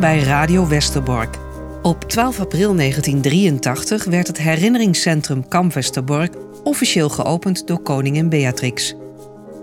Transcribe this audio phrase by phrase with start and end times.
[0.00, 1.36] Bij Radio Westerbork.
[1.82, 8.94] Op 12 april 1983 werd het herinneringscentrum Kamp Westerbork officieel geopend door koningin Beatrix.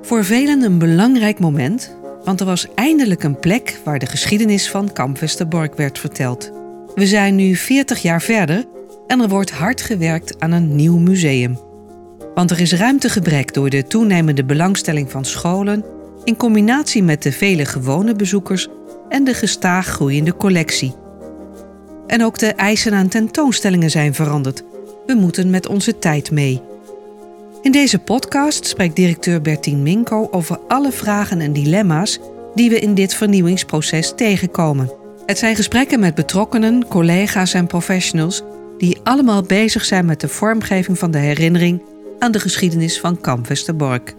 [0.02, 4.94] Voor velen een belangrijk moment, want er was eindelijk een plek waar de geschiedenis van
[4.94, 6.52] Kamp Westerbork werd verteld.
[6.96, 8.66] We zijn nu 40 jaar verder
[9.08, 11.60] en er wordt hard gewerkt aan een nieuw museum.
[12.36, 15.86] Want er is ruimtegebrek door de toenemende belangstelling van scholen
[16.24, 18.68] in combinatie met de vele gewone bezoekers
[19.10, 20.94] en de gestaag groeiende collectie.
[22.08, 24.64] En ook de eisen aan tentoonstellingen zijn veranderd.
[25.06, 26.62] We moeten met onze tijd mee.
[27.62, 32.20] In deze podcast spreekt directeur Bertien Minko over alle vragen en dilemma's
[32.56, 34.92] die we in dit vernieuwingsproces tegenkomen.
[35.26, 38.44] Het zijn gesprekken met betrokkenen, collega's en professionals
[38.78, 41.82] die allemaal bezig zijn met de vormgeving van de herinnering
[42.20, 44.16] aan de geschiedenis van Kamp Westerbork.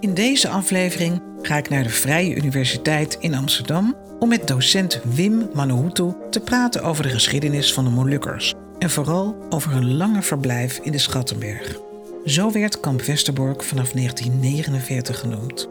[0.00, 5.48] In deze aflevering ga ik naar de Vrije Universiteit in Amsterdam om met docent Wim
[5.52, 10.78] Manuhutu te praten over de geschiedenis van de Molukkers en vooral over hun lange verblijf
[10.82, 11.78] in de Schattenberg.
[12.24, 15.68] Zo werd kamp Westerbork vanaf 1949 genoemd.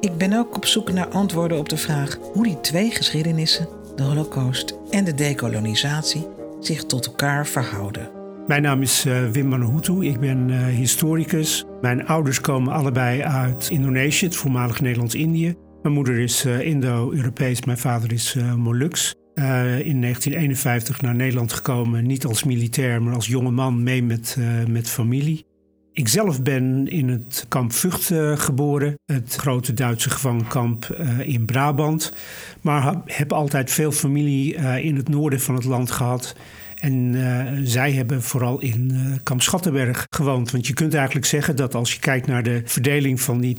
[0.00, 4.02] Ik ben ook op zoek naar antwoorden op de vraag hoe die twee geschiedenissen, de
[4.02, 6.26] Holocaust en de dekolonisatie,
[6.60, 8.17] zich tot elkaar verhouden.
[8.48, 11.64] Mijn naam is uh, Wim Manuhutu, ik ben uh, historicus.
[11.80, 15.54] Mijn ouders komen allebei uit Indonesië, het voormalig Nederlands-Indië.
[15.82, 19.14] Mijn moeder is uh, Indo-Europees, mijn vader is Moluks.
[19.34, 24.36] in 1951 naar Nederland gekomen, niet als militair, maar als jonge man mee met,
[24.68, 25.46] met familie.
[25.92, 30.84] Ik zelf ben in het kamp Vught geboren, het grote Duitse gevangenkamp
[31.22, 32.12] in Brabant.
[32.60, 36.34] Maar heb altijd veel familie in het noorden van het land gehad.
[36.78, 40.50] En uh, zij hebben vooral in uh, Kamp Schattenberg gewoond.
[40.50, 43.56] Want je kunt eigenlijk zeggen dat als je kijkt naar de verdeling van die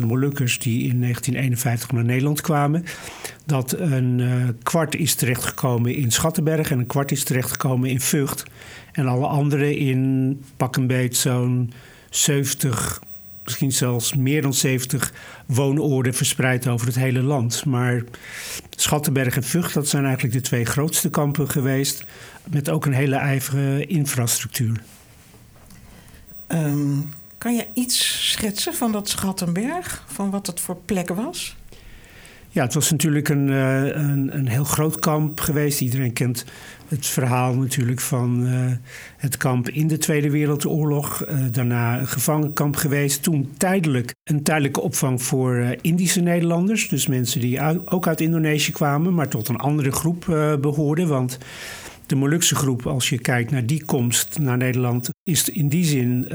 [0.00, 2.84] 12.500 Molukkers die in 1951 naar Nederland kwamen,
[3.46, 8.44] dat een uh, kwart is terechtgekomen in Schattenberg en een kwart is terechtgekomen in Vught.
[8.92, 11.72] En alle anderen in pak een beet zo'n
[12.10, 13.00] 70,
[13.44, 15.12] misschien zelfs meer dan 70
[15.46, 17.64] woonoorden verspreid over het hele land.
[17.64, 18.02] Maar
[18.76, 22.04] Schattenberg en Vught, dat zijn eigenlijk de twee grootste kampen geweest.
[22.50, 24.82] Met ook een hele ijvere infrastructuur.
[26.48, 30.04] Um, kan je iets schetsen van dat Schattenberg?
[30.06, 31.56] Van wat het voor plek was?
[32.54, 35.80] Ja, het was natuurlijk een, uh, een, een, heel groot kamp geweest.
[35.80, 36.44] Iedereen kent
[36.88, 38.52] het verhaal natuurlijk van uh,
[39.16, 41.24] het kamp in de Tweede Wereldoorlog.
[41.28, 43.22] Uh, daarna een gevangenkamp geweest.
[43.22, 46.88] Toen tijdelijk een tijdelijke opvang voor Indische Nederlanders.
[46.88, 50.24] Dus mensen die ook uit Indonesië kwamen, maar tot een andere groep
[50.60, 51.08] behoorden.
[51.08, 51.38] Want
[52.06, 56.26] de Molukse groep, als je kijkt naar die komst naar Nederland, is in die zin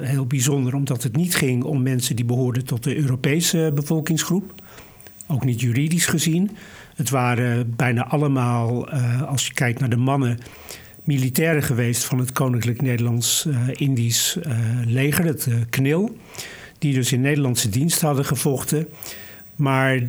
[0.00, 0.74] heel bijzonder.
[0.74, 4.52] Omdat het niet ging om mensen die behoorden tot de Europese bevolkingsgroep
[5.28, 6.50] ook niet juridisch gezien.
[6.94, 10.38] Het waren bijna allemaal, uh, als je kijkt naar de mannen,
[11.04, 16.16] militairen geweest van het Koninklijk Nederlands-Indisch uh, uh, leger, het KNIL.
[16.78, 18.88] Die dus in Nederlandse dienst hadden gevochten.
[19.56, 20.00] Maar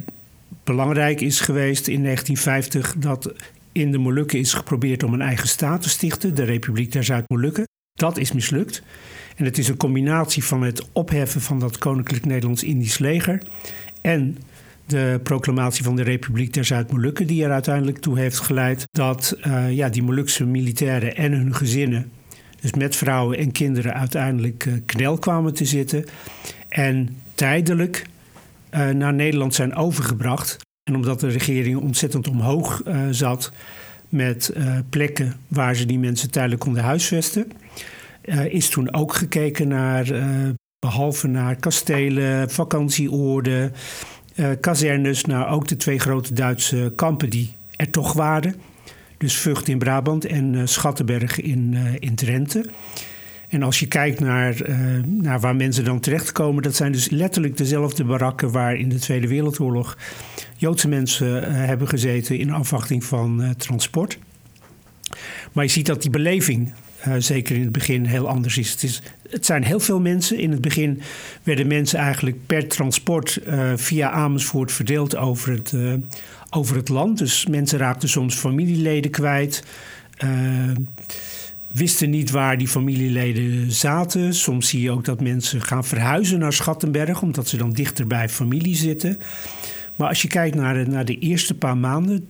[0.63, 3.33] belangrijk is geweest in 1950 dat
[3.71, 7.67] in de Molukken is geprobeerd om een eigen staat te stichten, de Republiek der Zuid-Molukken.
[7.93, 8.81] Dat is mislukt.
[9.35, 13.41] En het is een combinatie van het opheffen van dat Koninklijk Nederlands-Indisch leger
[14.01, 14.37] en
[14.89, 19.71] de proclamatie van de Republiek der Zuid-Molukken, die er uiteindelijk toe heeft geleid dat uh,
[19.71, 22.11] ja, die Molukse militairen en hun gezinnen,
[22.61, 26.05] dus met vrouwen en kinderen, uiteindelijk uh, knel kwamen te zitten
[26.67, 28.05] en tijdelijk
[28.73, 30.57] uh, naar Nederland zijn overgebracht.
[30.83, 33.51] En omdat de regering ontzettend omhoog zat
[34.09, 34.53] met
[34.89, 37.51] plekken waar ze die mensen tijdelijk konden huisvesten,
[38.49, 40.05] is toen ook gekeken naar,
[40.79, 43.73] behalve naar kastelen, vakantieoorden
[44.59, 48.55] kazernes naar ook de twee grote Duitse kampen die er toch waren.
[49.17, 52.65] Dus Vught in Brabant en uh, Schattenberg in, uh, in Drenthe.
[53.49, 54.55] En als je kijkt naar,
[55.05, 59.27] naar waar mensen dan terechtkomen, dat zijn dus letterlijk dezelfde barakken waar in de Tweede
[59.27, 59.97] Wereldoorlog
[60.55, 64.17] Joodse mensen hebben gezeten in afwachting van transport.
[65.51, 66.73] Maar je ziet dat die beleving
[67.07, 68.71] uh, zeker in het begin heel anders is.
[68.71, 69.01] Het, is.
[69.29, 70.37] het zijn heel veel mensen.
[70.37, 71.01] In het begin
[71.43, 75.93] werden mensen eigenlijk per transport uh, via Amersfoort verdeeld over het, uh,
[76.49, 77.17] over het land.
[77.17, 79.63] Dus mensen raakten soms familieleden kwijt.
[81.67, 84.33] wisten niet waar die familieleden zaten.
[84.33, 88.29] Soms zie je ook dat mensen gaan verhuizen naar Schattenberg, omdat ze dan dichter bij
[88.29, 89.19] familie zitten.
[89.99, 92.27] Maar als je kijkt naar de, naar de eerste paar maanden,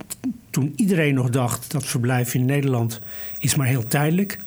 [0.50, 3.00] toen iedereen nog dacht dat verblijf in Nederland
[3.40, 4.40] is maar heel tijdelijk,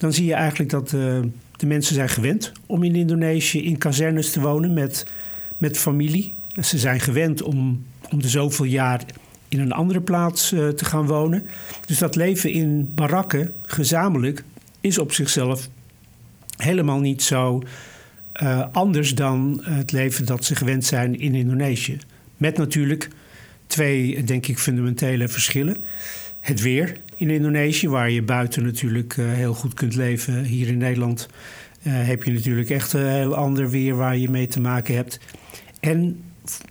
[0.00, 1.18] dan zie je eigenlijk dat uh,
[1.56, 5.06] de mensen zijn gewend om in Indonesië in kazernes te wonen met,
[5.58, 6.34] met familie.
[6.60, 9.04] Ze zijn gewend om om de zoveel jaar
[9.48, 11.46] in een andere plaats uh, te gaan wonen.
[11.86, 14.44] Dus dat leven in barakken, gezamenlijk,
[14.80, 15.68] is op zichzelf
[16.56, 17.62] helemaal niet zo
[18.42, 21.98] uh, anders dan het leven dat ze gewend zijn in Indonesië.
[22.36, 23.08] Met natuurlijk
[23.66, 25.76] twee, denk ik, fundamentele verschillen.
[26.40, 30.44] Het weer in Indonesië, waar je buiten natuurlijk uh, heel goed kunt leven.
[30.44, 31.28] Hier in Nederland
[31.82, 35.20] uh, heb je natuurlijk echt een heel ander weer waar je mee te maken hebt.
[35.80, 36.22] En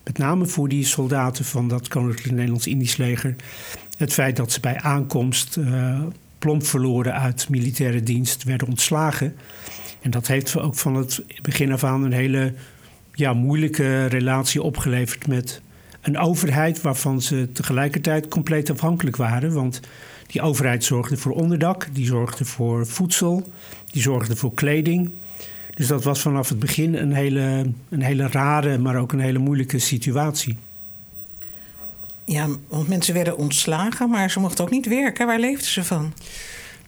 [0.04, 3.36] met name voor die soldaten van dat Koninklijk Nederlands-Indisch leger,
[3.98, 6.02] het feit dat ze bij aankomst uh,
[6.40, 9.36] plomp verloren uit militaire dienst werden ontslagen.
[10.02, 12.54] En dat heeft ook van het begin af aan een hele
[13.14, 15.62] ja, moeilijke relatie opgeleverd met
[16.02, 19.54] een overheid waarvan ze tegelijkertijd compleet afhankelijk waren.
[19.54, 19.80] Want
[20.28, 23.52] die overheid zorgde voor onderdak, die zorgde voor voedsel,
[23.92, 25.12] die zorgde voor kleding.
[25.74, 29.40] Dus dat was vanaf het begin een hele, een hele rare, maar ook een hele
[29.40, 30.58] moeilijke situatie.
[32.26, 35.28] Ja, want mensen werden ontslagen, maar ze mochten ook niet werken.
[35.28, 36.14] Waar leefden ze van?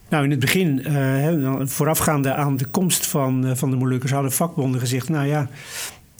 [0.09, 4.31] Nou, in het begin, uh, voorafgaande aan de komst van, uh, van de Molukkers, hadden
[4.31, 5.49] vakbonden gezegd: Nou ja,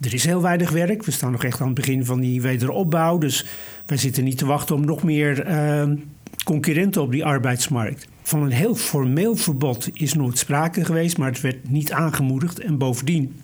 [0.02, 1.04] er is heel weinig werk.
[1.04, 3.18] We staan nog echt aan het begin van die wederopbouw.
[3.18, 3.46] Dus
[3.86, 5.98] wij zitten niet te wachten om nog meer uh,
[6.44, 8.08] concurrenten op die arbeidsmarkt.
[8.22, 12.60] Van een heel formeel verbod is nooit sprake geweest, maar het werd niet aangemoedigd.
[12.60, 13.42] En bovendien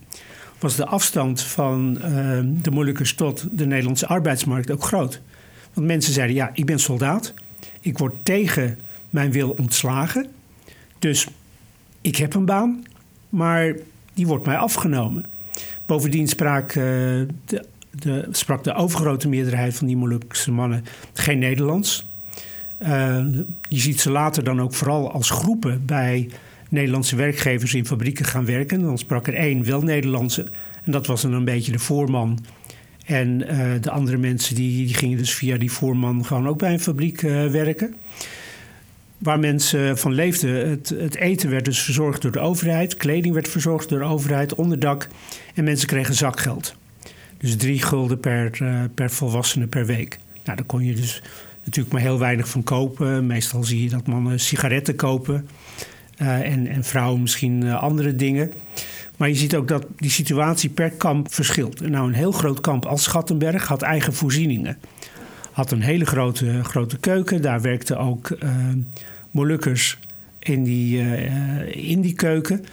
[0.59, 5.21] was de afstand van uh, de Molukkers tot de Nederlandse arbeidsmarkt ook groot.
[5.73, 7.33] Want mensen zeiden: ja, ik ben soldaat.
[7.81, 10.27] Ik word tegen mijn wil ontslagen.
[10.99, 11.27] Dus
[12.01, 12.85] ik heb een baan,
[13.29, 13.75] maar
[14.13, 15.25] die wordt mij afgenomen.
[15.87, 16.83] Bovendien sprak, uh,
[17.91, 22.05] de, sprak de overgrote meerderheid van die Molukse mannen geen Nederlands.
[22.81, 23.25] Uh,
[23.67, 26.29] je ziet ze later dan ook vooral als groepen bij
[26.69, 28.81] Nederlandse werkgevers in fabrieken gaan werken.
[28.81, 30.45] Dan sprak er één wel Nederlandse
[30.83, 32.39] en dat was dan een beetje de voorman.
[33.05, 36.73] En uh, de andere mensen die, die, gingen dus via die voorman gewoon ook bij
[36.73, 37.95] een fabriek werken
[39.17, 40.69] waar mensen van leefden.
[40.69, 45.07] Het, eten werd dus verzorgd door de overheid, kleding werd verzorgd door de overheid, onderdak
[45.53, 46.75] en mensen kregen zakgeld.
[47.37, 50.17] Dus drie gulden per, uh, per volwassene per week.
[50.43, 51.21] Nou, daar kon je dus
[51.63, 53.27] natuurlijk maar heel weinig van kopen.
[53.27, 55.47] Meestal zie je dat mannen sigaretten kopen
[56.21, 58.51] uh, en, en, vrouwen misschien uh, andere dingen.
[59.17, 61.89] Maar je ziet ook dat die situatie per kamp verschilt.
[61.89, 64.77] Nou, een heel groot kamp als Schattenberg had eigen voorzieningen
[65.57, 67.41] had een hele grote, grote keuken.
[67.41, 68.49] Daar werkten ook uh,
[69.31, 69.97] Molukkers
[70.39, 72.65] in die, uh, in die keuken.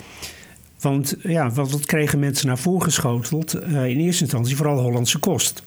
[0.80, 3.54] Want ja, wat, wat kregen mensen naar voren geschoteld?
[3.54, 5.62] Uh, in eerste instantie vooral Hollandse kost.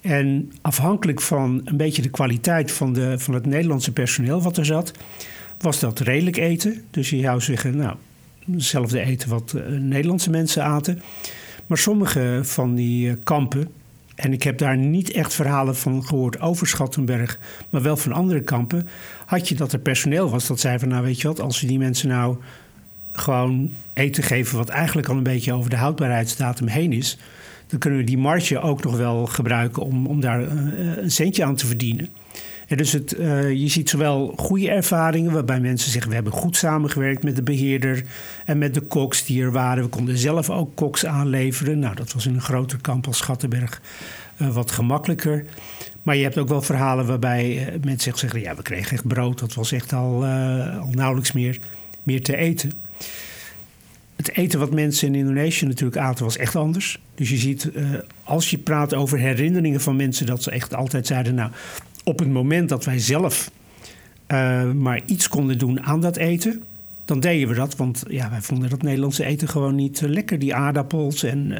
[0.00, 4.66] En afhankelijk van een beetje de kwaliteit van, de, van het Nederlandse personeel wat er
[4.66, 4.92] zat,
[5.58, 6.82] was dat redelijk eten.
[6.90, 7.96] Dus je zou zeggen, nou,
[8.50, 11.02] hetzelfde eten wat Nederlandse mensen aten.
[11.66, 13.68] Maar sommige van die kampen,
[14.16, 17.38] en ik heb daar niet echt verhalen van gehoord over Schattenberg,
[17.70, 18.88] maar wel van andere kampen.
[19.26, 21.66] Had je dat er personeel was dat zei van, nou weet je wat, als we
[21.66, 22.36] die mensen nou
[23.12, 27.18] gewoon eten geven wat eigenlijk al een beetje over de houdbaarheidsdatum heen is,
[27.66, 31.44] dan kunnen we die marge ook nog wel gebruiken om, om daar eh, een centje
[31.44, 32.08] aan te verdienen.
[32.66, 36.08] Dus het, uh, je ziet zowel goede ervaringen waarbij mensen zeggen...
[36.08, 38.02] we hebben goed samengewerkt met de beheerder
[38.44, 39.82] en met de koks die er waren.
[39.82, 41.78] We konden zelf ook koks aanleveren.
[41.78, 43.80] Nou, dat was in een groter kamp als Schattenberg
[44.36, 45.44] uh, wat gemakkelijker.
[46.02, 48.40] Maar je hebt ook wel verhalen waarbij uh, mensen zeggen...
[48.40, 50.24] ja, we kregen echt brood, dat was echt al,
[50.80, 51.58] al nauwelijks meer,
[52.02, 52.72] meer te eten.
[54.16, 57.00] Het eten wat mensen in Indonesië natuurlijk aten was echt anders.
[57.14, 57.70] Dus je ziet,
[58.24, 60.26] als je praat over herinneringen van mensen...
[60.26, 61.50] dat ze echt altijd zeiden, nou
[62.06, 63.50] op het moment dat wij zelf
[64.28, 66.62] uh, maar iets konden doen aan dat eten,
[67.04, 67.76] dan deden we dat.
[67.76, 70.38] Want ja, wij vonden dat Nederlandse eten gewoon niet uh, lekker.
[70.38, 71.58] Die aardappels en, uh,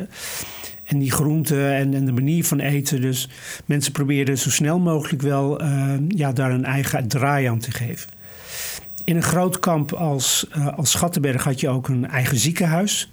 [0.84, 3.00] en die groenten en, en, de manier van eten.
[3.00, 3.28] Dus
[3.64, 5.62] mensen probeerden zo snel mogelijk wel
[6.08, 8.10] ja, daar een eigen draai aan te geven.
[9.04, 13.10] In een groot kamp als, als Schattenberg had je ook een eigen ziekenhuis.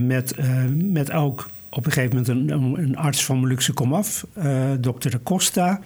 [0.00, 0.34] met,
[0.74, 5.22] met ook op een gegeven moment een, een arts van Molukse komaf, uh, dokter de
[5.22, 5.80] Costa,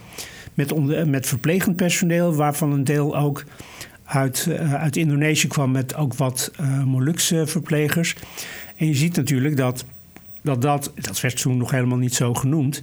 [0.55, 3.45] met, met verplegend personeel, waarvan een deel ook
[4.05, 8.17] uit, uh, uit Indonesië kwam met ook wat uh, Molukse verplegers.
[8.77, 9.85] En je ziet natuurlijk dat,
[10.41, 12.81] dat dat, dat werd toen nog helemaal niet zo genoemd,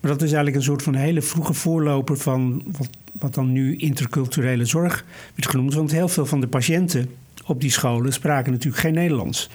[0.00, 3.76] maar dat is eigenlijk een soort van hele vroege voorloper van wat, wat dan nu
[3.76, 5.04] interculturele zorg
[5.34, 5.74] werd genoemd.
[5.74, 7.10] Want heel veel van de patiënten
[7.46, 9.50] op die scholen spraken natuurlijk geen Nederlands.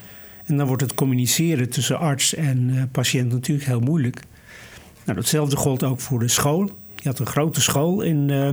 [0.48, 4.22] En dan wordt het communiceren tussen arts en uh, patiënt natuurlijk heel moeilijk.
[5.06, 6.72] Nou, datzelfde gold ook voor de school.
[6.96, 8.48] Je had een grote school in, uh,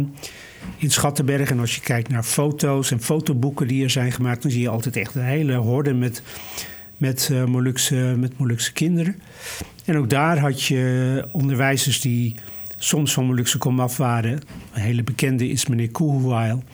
[0.76, 1.50] in Schattenberg.
[1.50, 4.68] En als je kijkt naar foto's en fotoboeken die er zijn gemaakt, dan zie je
[4.68, 6.22] altijd echt een hele horde met,
[6.96, 9.16] met, uh, Molukse, met Molukse kinderen.
[9.84, 12.34] En ook daar had je onderwijzers die
[12.78, 14.40] soms van Molukse komaf waren.
[14.72, 16.64] Een hele bekende is meneer Koehuwail.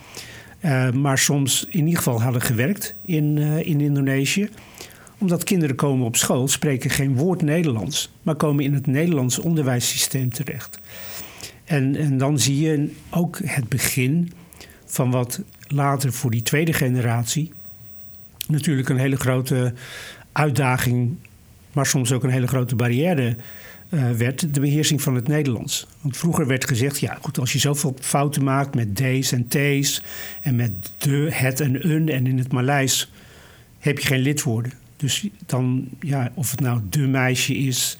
[0.95, 4.49] Maar soms in ieder geval hadden gewerkt in, in Indonesië.
[5.21, 10.33] Omdat kinderen komen op school, spreken geen woord Nederlands, maar komen in het Nederlands onderwijssysteem
[10.33, 10.79] terecht.
[11.65, 14.33] En, en dan zie je ook het begin
[14.85, 17.53] van wat later voor die tweede generatie
[18.47, 19.73] natuurlijk een hele grote
[20.33, 21.17] uitdaging,
[21.73, 23.37] maar soms ook een hele grote barrière
[23.91, 25.87] uh, werd, de beheersing van het Nederlands.
[26.01, 30.03] Want vroeger werd gezegd, ja goed, als je zoveel fouten maakt met D's en T's
[30.43, 33.13] en met de, het en een en in het Maleis
[33.79, 34.73] heb je geen lidwoorden.
[35.01, 37.99] Dus dan, ja, of het nou de meisje is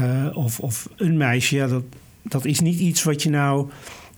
[0.00, 1.82] uh, of, of een meisje, ja, dat,
[2.22, 3.68] dat is niet iets wat je nou,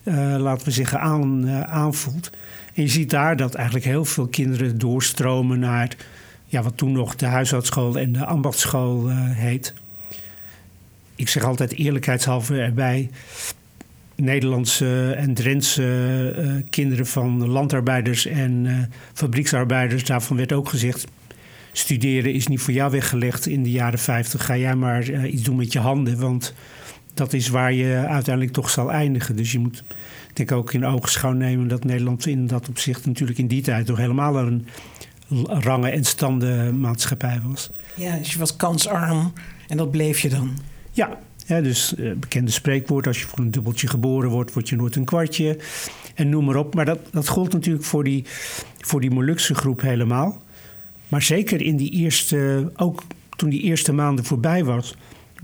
[0.03, 2.31] uh, laten we zeggen, aan, aanvoelt.
[2.75, 5.97] En je ziet daar dat eigenlijk heel veel kinderen doorstromen naar
[6.47, 9.75] ja, wat toen nog de huishoudschool en de ambachtschool heet
[11.17, 13.11] ik zeg altijd eerlijkheidshalve erbij.
[14.15, 18.67] Nederlandse en Drentse kinderen van landarbeiders en
[19.13, 21.07] fabrieksarbeiders, daarvan werd ook gezegd:
[21.77, 24.45] studeren is niet voor jou weggelegd in de jaren 50.
[24.45, 26.55] Ga jij maar uh, iets doen met je handen, want
[27.15, 29.37] dat is waar je uiteindelijk toch zal eindigen.
[29.37, 29.83] Dus je moet,
[30.33, 33.87] denk ik, ook in oogschouw nemen dat Nederland in dat opzicht natuurlijk in die tijd
[33.87, 34.67] toch helemaal een
[35.47, 37.71] rangen- en standenmaatschappij was.
[37.95, 39.33] Ja, dus je was kansarm
[39.69, 40.59] en dat bleef je dan.
[40.91, 44.77] Ja, ja dus uh, bekende spreekwoord: als je voor een dubbeltje geboren wordt, word je
[44.77, 45.59] nooit een kwartje.
[46.15, 46.75] En noem maar op.
[46.75, 48.25] Maar dat, dat gold natuurlijk voor die,
[48.79, 50.43] voor die Molukse groep helemaal.
[51.15, 53.03] Maar zeker in die eerste, ook
[53.37, 54.95] toen die eerste maanden voorbij was,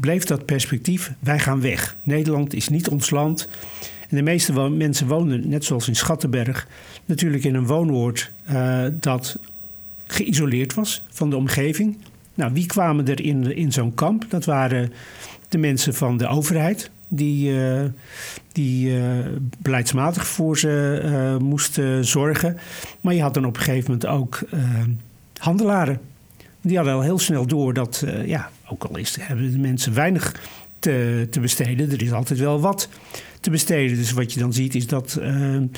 [0.00, 1.96] bleef dat perspectief: wij gaan weg.
[2.02, 3.48] Nederland is niet ons land.
[4.08, 6.68] En de meeste mensen woonden, net zoals in Schattenberg,
[7.04, 9.38] natuurlijk in een woonoord uh, dat
[10.06, 11.96] geïsoleerd was van de omgeving.
[12.34, 14.24] Nou, wie kwamen er in, in zo'n kamp?
[14.28, 14.92] Dat waren
[15.48, 17.82] de mensen van de overheid, die, uh,
[18.52, 19.02] die uh,
[19.58, 22.56] beleidsmatig voor ze moesten zorgen.
[23.00, 24.42] Maar je had dan op een gegeven moment ook
[25.40, 26.00] handelaren.
[26.60, 30.34] Die hadden al heel snel door dat, ja, ook al is, hebben de mensen weinig
[30.78, 32.88] te, te besteden, er is altijd wel wat
[33.40, 33.96] te besteden.
[33.96, 35.72] Dus wat je dan ziet is dat een,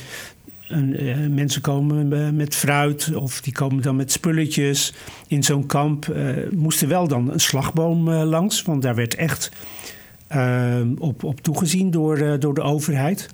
[1.35, 4.93] mensen komen met fruit of die komen dan met spulletjes
[5.27, 6.07] in zo'n kamp.
[6.07, 9.51] Uh, moesten wel dan een slagboom langs, want daar werd echt
[10.97, 13.29] op, op toegezien door, door de overheid.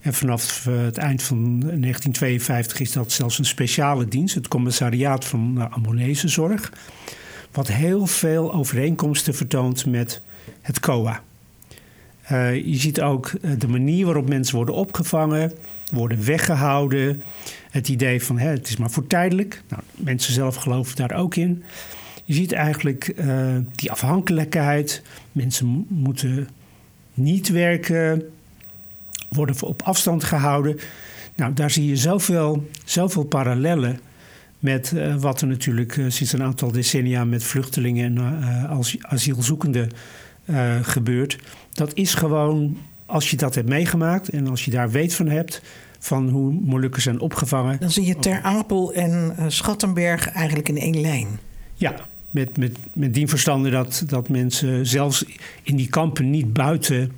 [0.00, 5.54] En vanaf het eind van 1952 is dat zelfs een speciale dienst, het commissariaat van
[5.56, 6.58] uh, Ammonese
[7.52, 10.20] wat heel veel overeenkomsten vertoont met
[10.60, 11.22] het COA.
[12.52, 15.52] je ziet ook de manier waarop mensen worden opgevangen
[15.90, 17.22] worden weggehouden.
[17.70, 19.62] Het idee van hè, het is maar voor tijdelijk.
[19.68, 21.64] Nou, mensen zelf geloven daar ook in.
[22.24, 23.14] Je ziet eigenlijk
[23.74, 25.02] die afhankelijkheid.
[25.32, 26.48] Mensen moeten
[27.14, 28.22] niet werken,
[29.28, 30.78] worden op afstand gehouden.
[31.34, 34.00] Nou, daar zie je zoveel, zoveel parallellen
[34.58, 39.90] met uh, wat er natuurlijk uh, sinds een aantal decennia met vluchtelingen en als asielzoekenden
[40.82, 41.38] gebeurt.
[41.72, 45.62] Dat is gewoon als je dat hebt meegemaakt en als je daar weet van hebt,
[45.98, 47.80] van hoe Molukken zijn opgevangen.
[47.80, 51.28] Dan zie je Ter Apel en Schattenberg eigenlijk in één lijn.
[51.74, 51.94] Ja,
[52.30, 55.24] met, met, met die verstande dat, dat mensen zelfs
[55.62, 57.12] in die kampen niet buiten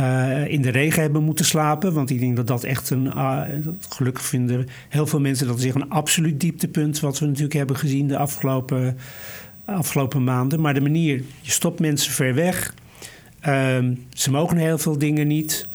[0.00, 1.92] uh, in de regen hebben moeten slapen.
[1.92, 3.06] Want ik denk dat dat echt een.
[3.06, 3.42] Uh,
[3.88, 7.00] gelukkig vinden heel veel mensen dat zich een absoluut dieptepunt.
[7.00, 8.96] wat we natuurlijk hebben gezien de afgelopen,
[9.64, 10.60] afgelopen maanden.
[10.60, 12.74] Maar de manier, je stopt mensen ver weg.
[13.40, 15.66] Ehm, ze mogen heel veel dingen niet.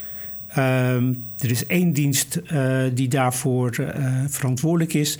[0.48, 5.18] Ehm, er is één dienst uh, die daarvoor uh, verantwoordelijk is.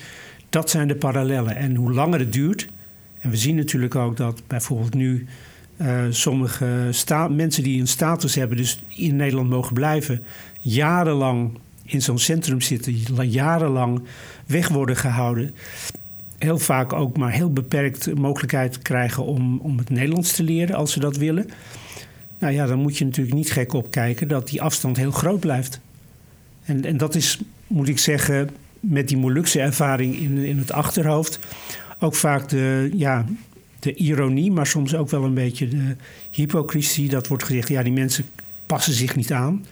[0.50, 1.56] Dat zijn de parallellen.
[1.56, 2.68] En hoe langer het duurt.
[3.20, 5.26] En we zien natuurlijk ook dat bijvoorbeeld nu
[5.84, 6.90] uh, sommige
[7.30, 10.24] mensen die een status hebben, dus in Nederland mogen blijven,
[10.62, 11.52] jarenlang
[11.86, 12.94] in zo'n centrum zitten,
[13.30, 14.02] jarenlang
[14.46, 15.56] weg worden gehouden.
[16.38, 20.92] Heel vaak ook maar heel beperkt mogelijkheid krijgen om, om het Nederlands te leren als
[20.92, 21.50] ze dat willen.
[22.40, 25.80] Nou ja, dan moet je natuurlijk niet gek opkijken dat die afstand heel groot blijft.
[26.66, 28.50] En, en dat is, moet ik zeggen,
[28.80, 31.40] met die Molukse ervaring in, in het achterhoofd
[32.00, 33.26] ook vaak de, ja,
[33.84, 35.96] de ironie, maar soms ook wel een beetje de
[36.30, 37.10] hypocrisie.
[37.10, 38.26] Dat wordt gezegd, ja, die mensen
[38.66, 39.66] passen zich niet aan.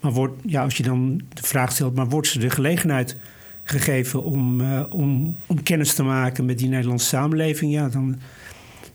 [0.00, 3.16] Maar wordt, ja, als je dan de vraag stelt, maar wordt ze de gelegenheid
[3.64, 7.72] gegeven om, uh, om, om kennis te maken met die Nederlandse samenleving?
[7.72, 8.18] Ja, dan,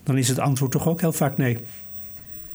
[0.04, 1.58] dan is het antwoord toch ook heel vaak nee.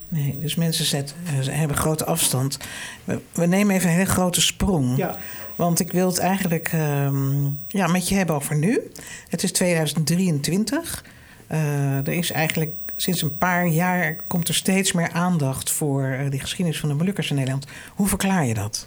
[0.08, 2.58] Nee, dus mensen zet, eh, hebben grote afstand.
[3.04, 4.96] We, we, nemen even een hele grote sprong.
[4.96, 5.16] Ja.
[5.56, 8.80] Want ik wil het eigenlijk um, ja, met je hebben over nu.
[9.28, 11.04] Het is 2023.
[11.52, 16.30] Uh, er is eigenlijk sinds een paar jaar komt er steeds meer aandacht voor uh,
[16.30, 17.66] die geschiedenis van de Molukkers in Nederland.
[17.94, 18.86] Hoe verklaar je dat?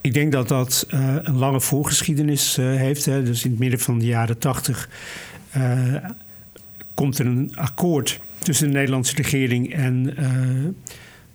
[0.00, 3.04] Ik denk dat dat uh, een lange voorgeschiedenis uh, heeft.
[3.04, 3.22] Hè.
[3.22, 4.88] Dus in het midden van de jaren tachtig
[6.94, 10.14] komt er een akkoord tussen de Nederlandse regering en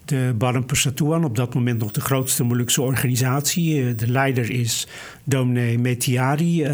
[0.05, 3.95] de Baron Persatuan, op dat moment nog de grootste Molukse organisatie.
[3.95, 4.87] de leider is
[5.23, 6.67] dominee Metiari,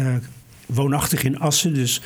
[0.66, 1.74] woonachtig in Assen.
[1.74, 2.02] Dus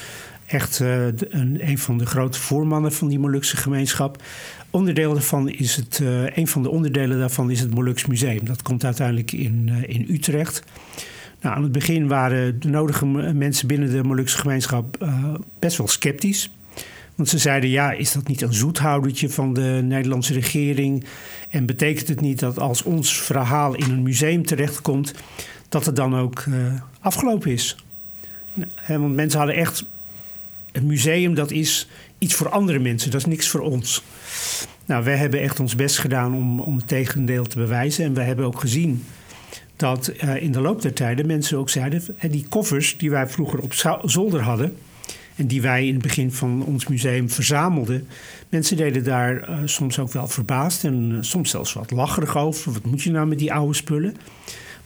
[0.47, 4.23] echt uh, een, een van de grote voormannen van die Molukse gemeenschap.
[4.71, 8.45] Onderdeel daarvan is het, uh, een van de onderdelen daarvan is het Moluks Museum.
[8.45, 10.63] Dat komt uiteindelijk in, uh, in Utrecht.
[11.41, 15.09] Nou, aan het begin waren de nodige mensen binnen de Molukse gemeenschap
[15.59, 16.51] best wel sceptisch.
[17.15, 21.05] Want ze zeiden, ja, is dat niet een zoethoudertje van de Nederlandse regering?
[21.51, 25.15] En betekent het niet dat als ons verhaal in een museum terechtkomt,
[25.69, 26.45] dat het dan ook
[27.01, 27.77] afgelopen is?
[28.87, 29.85] Want mensen hadden echt
[30.77, 34.03] een museum dat is iets voor andere mensen, dat is niks voor ons.
[34.87, 38.05] Nou, wij hebben echt ons best gedaan om, om het tegendeel te bewijzen.
[38.05, 39.05] En we hebben ook gezien
[39.77, 43.61] dat uh, in de loop der tijden mensen ook zeiden: die koffers die wij vroeger
[43.61, 44.77] op zolder hadden.
[45.37, 48.09] En die wij in het begin van ons museum verzamelden.
[48.49, 52.73] Mensen deden daar uh, soms ook wel verbaasd en uh, soms zelfs wat lacherig over.
[52.73, 54.17] Wat moet je nou met die oude spullen?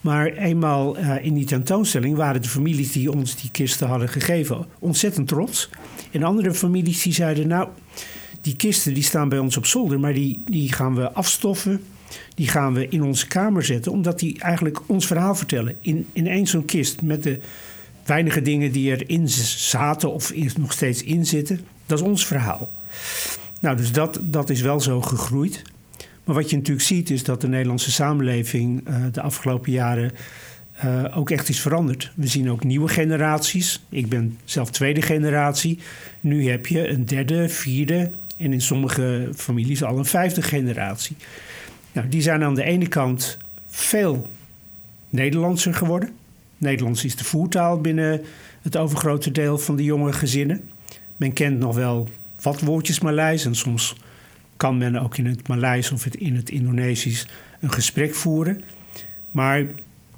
[0.01, 4.67] Maar eenmaal uh, in die tentoonstelling waren de families die ons die kisten hadden gegeven
[4.79, 5.71] ontzettend trots.
[6.11, 7.69] En andere families die zeiden, nou,
[8.41, 11.83] die kisten die staan bij ons op zolder, maar die, die gaan we afstoffen.
[12.35, 15.77] Die gaan we in onze kamer zetten, omdat die eigenlijk ons verhaal vertellen.
[15.81, 17.41] In, in één zo'n kist met de
[18.05, 21.61] weinige dingen die erin zaten of nog steeds in zitten.
[21.87, 22.71] Dat is ons verhaal.
[23.61, 25.63] Nou, dus dat, dat is wel zo gegroeid.
[26.25, 30.13] Maar wat je natuurlijk ziet is dat de Nederlandse samenleving uh, de afgelopen jaren
[30.85, 32.13] uh, ook echt is veranderd.
[32.15, 33.81] We zien ook nieuwe generaties.
[33.89, 35.79] Ik ben zelf tweede generatie.
[36.21, 41.17] Nu heb je een derde, vierde en in sommige families al een vijfde generatie.
[41.93, 44.31] Nou, die zijn aan de ene kant veel
[45.09, 46.11] Nederlandser geworden.
[46.59, 48.23] Nederlands is de voertaal binnen
[48.63, 50.71] het overgrote deel van de jonge gezinnen.
[51.17, 52.09] Men kent nog wel
[52.43, 53.97] wat woordjes Maleis en soms
[54.61, 57.27] kan men ook in het Maleis of in het Indonesisch
[57.61, 58.63] een gesprek voeren.
[59.31, 59.65] Maar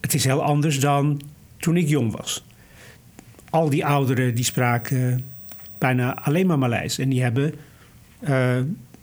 [0.01, 1.21] het is heel anders dan
[1.57, 2.45] toen ik jong was.
[3.51, 5.25] Al die ouderen die spraken
[5.79, 6.99] bijna alleen maar Maleis.
[6.99, 7.55] En die hebben
[8.21, 8.57] uh,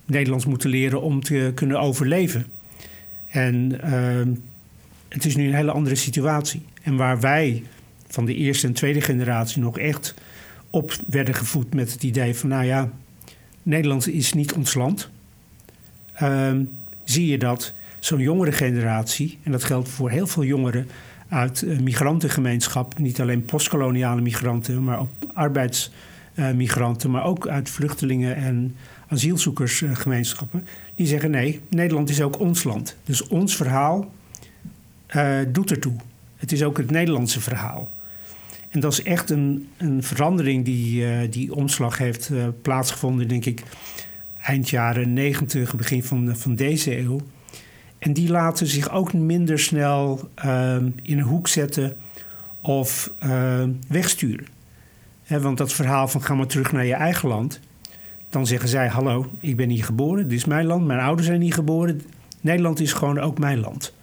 [0.05, 2.45] Nederlands moeten leren om te kunnen overleven.
[3.27, 4.35] En uh,
[5.07, 6.61] het is nu een hele andere situatie.
[6.81, 7.63] En waar wij
[8.07, 10.13] van de eerste en tweede generatie nog echt
[10.69, 12.89] op werden gevoed met het idee van, nou ja,
[13.63, 15.09] Nederland is niet ons land.
[16.19, 16.63] Ehm,
[17.03, 20.87] zie je dat zo'n jongere generatie, en dat geldt voor heel veel jongeren
[21.29, 28.75] uit uh, migrantengemeenschap, niet alleen postkoloniale migranten, maar ook arbeidsmigranten, maar ook uit vluchtelingen en
[29.07, 32.95] asielzoekersgemeenschappen, die zeggen nee, Nederland is ook ons land.
[33.03, 34.11] Dus ons verhaal
[35.15, 35.93] uh, doet ertoe.
[36.37, 37.89] Het is ook het Nederlandse verhaal.
[38.69, 43.63] En dat is echt een, een verandering die, die omslag heeft plaatsgevonden, denk ik,
[44.41, 47.21] eind jaren 90, begin van, van deze eeuw.
[47.99, 51.97] En die laten zich ook minder snel uh, in een hoek zetten
[52.61, 54.47] of uh, wegsturen.
[55.27, 57.59] want dat verhaal van ga maar terug naar je eigen land.
[58.29, 61.41] Dan zeggen zij: Hallo, ik ben hier geboren, dit is mijn land, mijn ouders zijn
[61.41, 62.01] hier geboren.
[62.41, 63.93] Nederland is gewoon ook mijn land.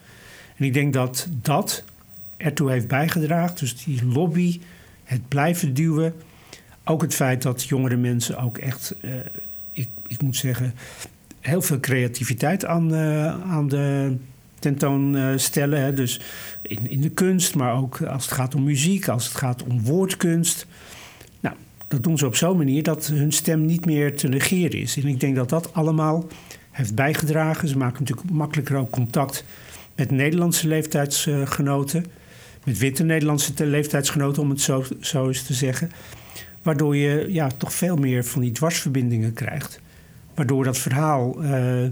[0.55, 1.83] En ik denk dat dat
[2.37, 3.55] ertoe heeft bijgedragen.
[3.57, 4.59] Dus die lobby,
[5.03, 6.13] het blijven duwen.
[6.83, 9.11] Ook het feit dat jongere mensen ook echt uh,
[9.77, 10.73] ik, ik moet zeggen,
[11.39, 14.15] heel veel creativiteit aan, uh, aan de
[14.59, 15.81] tentoonstellen.
[15.81, 15.93] Hè.
[15.93, 16.21] Dus
[16.61, 19.83] in, in de kunst, maar ook als het gaat om muziek, als het gaat om
[19.83, 20.67] woordkunst.
[21.39, 21.55] Nou,
[21.87, 24.97] dat doen ze op zo'n manier dat hun stem niet meer te negeren is.
[24.97, 26.27] En ik denk dat dat allemaal
[26.71, 27.67] heeft bijgedragen.
[27.67, 29.43] Ze maken natuurlijk makkelijker ook contact
[29.95, 32.05] met Nederlandse leeftijdsgenoten.
[32.63, 35.91] Met witte Nederlandse leeftijdsgenoten, om het zo, zo eens te zeggen.
[36.67, 39.79] Waardoor je ja, toch veel meer van die dwarsverbindingen krijgt.
[40.33, 41.85] Waardoor dat verhaal uh,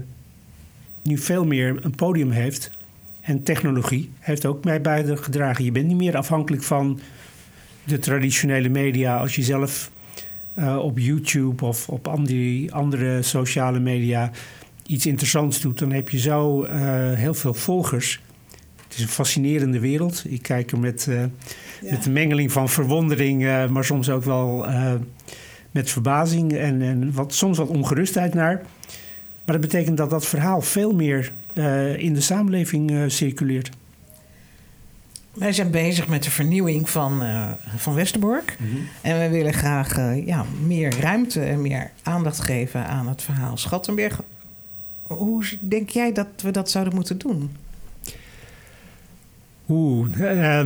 [1.02, 2.70] nu veel meer een podium heeft.
[3.20, 5.64] En technologie heeft ook mij bijgedragen.
[5.64, 7.00] Je bent niet meer afhankelijk van
[7.84, 9.16] de traditionele media.
[9.16, 9.90] Als je zelf
[10.54, 14.30] uh, op YouTube of op andere, andere sociale media
[14.86, 16.70] iets interessants doet, dan heb je zo uh,
[17.12, 18.20] heel veel volgers.
[18.86, 20.24] Het is een fascinerende wereld.
[20.28, 21.08] Ik kijk er met
[21.80, 24.92] met een mengeling van verwondering, uh, maar soms ook wel uh,
[25.70, 28.62] met verbazing en, en wat, soms wat ongerustheid naar.
[29.44, 33.70] Maar dat betekent dat dat verhaal veel meer uh, in de samenleving circuleert.
[35.36, 38.56] Wij zijn bezig met de vernieuwing van, uh, van Westerbork.
[38.58, 38.76] Mhm.
[39.00, 43.56] En we willen graag uh, ja, meer ruimte en meer aandacht geven aan het verhaal
[43.56, 44.22] Schattenberg.
[45.02, 47.56] Hoe denk jij dat we dat zouden moeten doen?
[49.68, 50.60] Oeh, uh,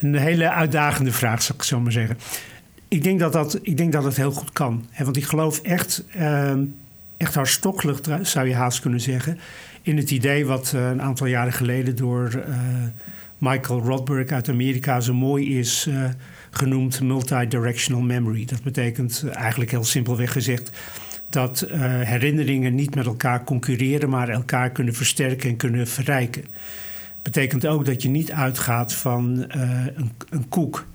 [0.00, 2.18] een hele uitdagende vraag, zou ik zo maar zeggen.
[2.88, 4.86] Ik denk dat, dat, ik denk dat het heel goed kan.
[4.90, 6.52] Hè, want ik geloof echt, uh,
[7.16, 9.38] echt hartstochtelijk, zou je haast kunnen zeggen...
[9.82, 12.56] in het idee wat uh, een aantal jaren geleden door uh,
[13.38, 15.00] Michael Rothberg uit Amerika...
[15.00, 16.04] zo mooi is uh,
[16.50, 18.44] genoemd multidirectional memory.
[18.44, 20.70] Dat betekent eigenlijk heel simpelweg gezegd...
[21.30, 21.66] dat
[22.02, 24.08] herinneringen niet met elkaar concurreren...
[24.08, 26.44] maar elkaar kunnen versterken en kunnen verrijken
[27.26, 30.86] betekent ook dat je niet uitgaat van uh, een, een, koek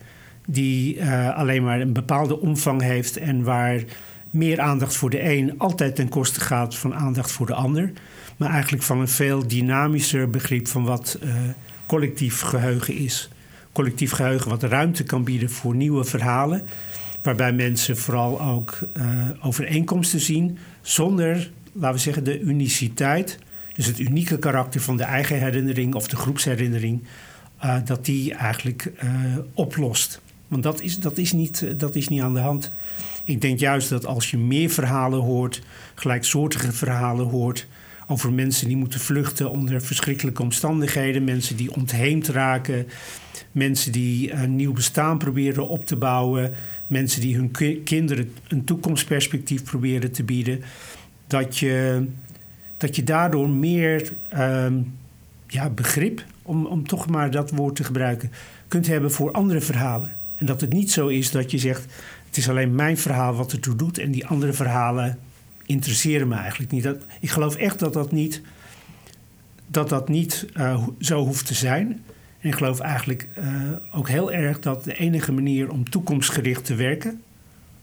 [0.45, 3.83] die uh, alleen maar een bepaalde omvang heeft en waar
[4.29, 7.91] meer aandacht voor de een altijd ten koste gaat van aandacht voor de ander.
[8.37, 11.33] Maar eigenlijk van een veel dynamischer begrip van wat uh,
[11.85, 13.29] collectief geheugen is.
[13.71, 16.61] Collectief geheugen wat ruimte kan bieden voor nieuwe verhalen.
[17.21, 18.79] Waarbij mensen vooral ook
[19.41, 23.39] overeenkomsten zien zonder, laten we zeggen, de uniciteit
[23.81, 27.03] dus het unieke karakter van de eigen herinnering of de groepsherinnering,
[27.63, 30.21] uh, dat die eigenlijk uh, oplost.
[30.47, 32.71] Want dat is, dat, is niet, eh, dat is niet aan de hand.
[33.23, 35.61] Ik denk juist dat als je meer verhalen hoort,
[35.95, 37.67] gelijksoortige verhalen hoort,
[38.07, 42.87] over mensen die moeten vluchten onder verschrikkelijke omstandigheden, mensen die ontheemd raken,
[43.51, 46.53] mensen die een nieuw bestaan proberen op te bouwen,
[46.87, 47.51] mensen die hun
[47.83, 50.63] kinderen een toekomstperspectief proberen te bieden,
[51.27, 52.05] dat je
[52.81, 54.73] dat je daardoor meer ehm,
[55.47, 58.31] ja, begrip, om, om toch maar dat woord te gebruiken,
[58.67, 60.11] kunt hebben voor andere verhalen.
[60.35, 61.85] En dat het niet zo is dat je zegt:
[62.27, 65.19] het is alleen mijn verhaal wat ertoe doet en die andere verhalen
[65.65, 66.83] interesseren me eigenlijk niet.
[66.83, 68.41] Dat, ik geloof echt dat dat niet,
[69.67, 72.03] dat dat niet uh, zo hoeft te zijn.
[72.39, 73.45] En ik geloof eigenlijk uh,
[73.91, 77.21] ook heel erg dat de enige manier om toekomstgericht te werken,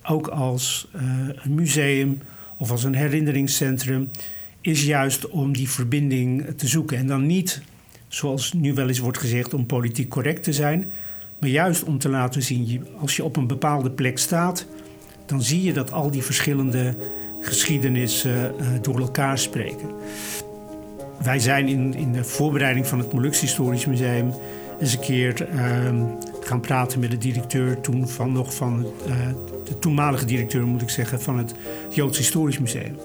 [0.03, 1.03] ook als uh,
[1.43, 2.21] een museum
[2.57, 4.11] of als een herinneringscentrum,
[4.61, 6.97] is juist om die verbinding te zoeken.
[6.97, 7.63] En dan niet,
[8.09, 10.93] zoals nu wel eens wordt gezegd, om politiek correct te zijn,
[11.41, 14.67] maar juist om te laten zien, als je op een bepaalde plek staat,
[15.27, 16.95] dan zie je dat al die verschillende
[17.41, 19.89] geschiedenissen uh, door elkaar spreken.
[21.23, 24.33] Wij zijn in, in de voorbereiding van het Molux Historisch Museum
[24.81, 25.61] eens een keer uh,
[26.41, 29.15] gaan praten met de directeur toen van nog van uh,
[29.65, 31.55] de toenmalige directeur moet ik zeggen van het
[31.91, 32.97] Joods Historisch Museum.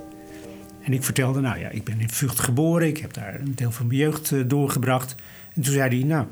[0.84, 2.88] En ik vertelde, nou ja, ik ben in Vught geboren.
[2.88, 5.16] Ik heb daar een deel van mijn jeugd uh, doorgebracht.
[5.54, 6.26] En toen zei hij, nou,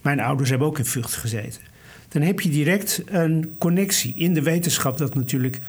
[0.00, 1.60] mijn ouders hebben ook in Vught gezeten.
[2.08, 5.60] Dan heb je direct een connectie in de wetenschap dat natuurlijk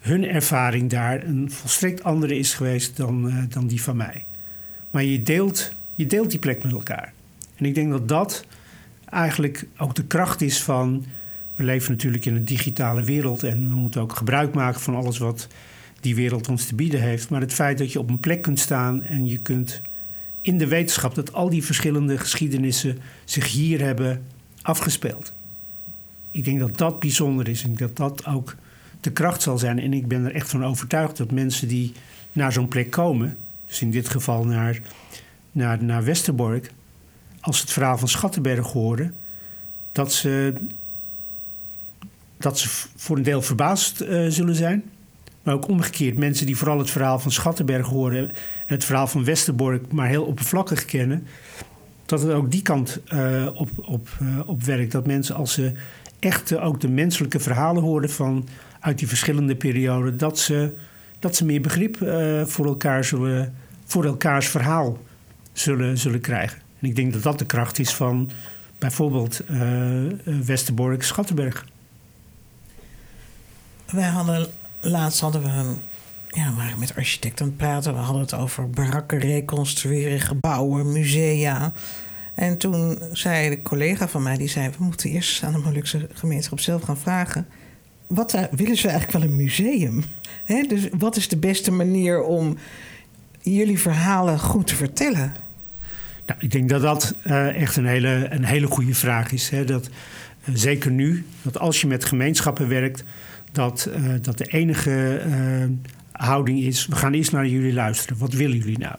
[0.00, 4.24] hun ervaring daar een volstrekt andere is geweest dan, uh, dan die van mij.
[4.90, 7.12] Maar je deelt, je deelt die plek met elkaar.
[7.56, 8.44] En ik denk dat dat
[9.10, 11.04] eigenlijk ook de kracht is van.
[11.54, 15.18] We leven natuurlijk in een digitale wereld en we moeten ook gebruik maken van alles
[15.18, 15.48] wat
[16.02, 17.28] die wereld ons te bieden heeft.
[17.28, 19.80] Maar het feit dat je op een plek kunt staan en je kunt
[20.40, 24.22] in de wetenschap dat al die verschillende geschiedenissen zich hier hebben
[24.62, 25.32] afgespeeld.
[26.30, 28.56] Ik denk dat dat bijzonder is en dat dat ook
[29.00, 29.78] de kracht zal zijn.
[29.78, 31.92] En ik ben er echt van overtuigd dat mensen die
[32.32, 33.36] naar zo'n plek komen,
[33.66, 34.80] dus in dit geval naar,
[35.52, 36.70] naar, naar Westerbork,
[37.40, 39.14] als ze het verhaal van Schattenberg horen,
[39.92, 40.54] dat ze,
[42.36, 44.82] dat ze voor een deel verbaasd uh, zullen zijn.
[45.42, 48.32] Maar ook omgekeerd, mensen die vooral het verhaal van Schattenberg horen en
[48.66, 51.26] het verhaal van Westerbork maar heel oppervlakkig kennen,
[52.06, 54.92] dat het ook die kant uh, op, op, uh, op werkt.
[54.92, 55.72] Dat mensen als ze
[56.18, 58.48] echt ook de menselijke verhalen horen van
[58.80, 60.74] uit die verschillende perioden, dat ze,
[61.18, 61.96] dat ze meer begrip
[62.46, 64.98] voor elkaar zullen, voor elkaars verhaal
[65.52, 66.58] zullen, zullen krijgen.
[66.78, 68.30] En ik denk dat dat de kracht is van
[68.78, 69.40] bijvoorbeeld
[70.44, 71.66] Westerbork, Schattenberg.
[73.90, 74.48] Wij hadden
[74.82, 75.76] laatst hadden we een,
[76.28, 77.94] ja, we waren met architecten aan het praten.
[77.94, 81.72] We hadden het over barakken reconstrueren, gebouwen, musea.
[82.34, 84.68] En toen zei de collega van mij, die zei...
[84.68, 87.46] we moeten eerst aan de Molukse gemeenschap zelf gaan vragen...
[88.06, 90.04] wat willen ze eigenlijk wel een museum?
[90.68, 92.56] Dus wat is de beste manier om
[93.40, 95.32] jullie verhalen goed te vertellen?
[96.26, 99.48] Nou, ik denk dat dat uh, echt een hele, een hele goede vraag is.
[99.48, 99.64] Hè?
[99.64, 99.88] Dat,
[100.44, 103.04] uh, zeker nu, dat als je met gemeenschappen werkt
[103.52, 105.64] dat, uh, dat de enige uh,
[106.12, 108.18] houding is: we gaan eerst naar jullie luisteren.
[108.18, 108.94] Wat willen jullie nou?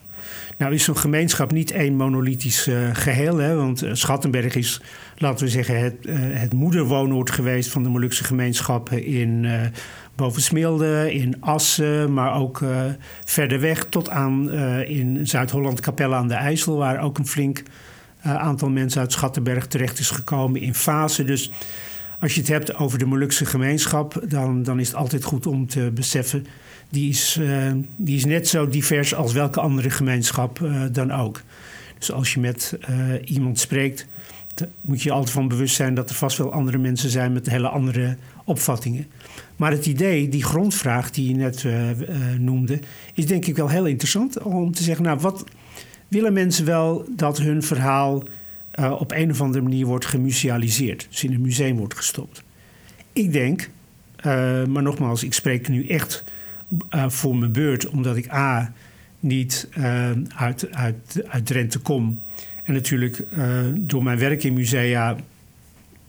[0.57, 3.37] Nou is zo'n gemeenschap niet één monolithisch uh, geheel.
[3.37, 4.81] Hè, want Schattenberg is,
[5.17, 5.95] laten we zeggen, het,
[6.33, 9.47] het moederwoonoord geweest van de Molukse gemeenschappen in
[10.15, 12.63] Bovensmilde, in Assen, maar ook
[13.25, 14.51] verder weg tot aan
[14.85, 17.63] in Zuid-Holland, Capelle aan de IJssel, waar ook een flink
[18.21, 21.23] aantal mensen uit Schattenberg terecht is gekomen in fase.
[21.23, 21.51] Dus
[22.23, 25.67] als je het hebt over de Molukse gemeenschap, dan, dan is het altijd goed om
[25.67, 26.45] te beseffen.
[26.89, 27.39] Die is,
[27.95, 31.41] die is net zo divers als welke andere gemeenschap dan ook.
[31.97, 32.77] Dus als je met
[33.25, 34.07] iemand spreekt,
[34.81, 37.67] moet je altijd van bewust zijn dat er vast wel andere mensen zijn met hele
[37.67, 39.07] andere opvattingen.
[39.55, 41.65] Maar het idee, die grondvraag die je net
[42.39, 42.79] noemde,
[43.13, 45.43] is denk ik wel heel interessant om te zeggen: nou, wat
[46.07, 48.23] willen mensen wel dat hun verhaal
[48.79, 52.43] uh, op een of andere manier wordt gemusealiseerd, dus in een museum wordt gestopt?
[53.13, 53.69] Ik denk,
[54.67, 56.23] maar nogmaals, ik spreek nu echt
[56.89, 58.73] voor mijn beurt, omdat ik A.
[59.19, 59.69] niet
[60.36, 62.21] uit, uit, uit Drenthe kom
[62.63, 63.25] en natuurlijk
[63.75, 65.15] door mijn werk in musea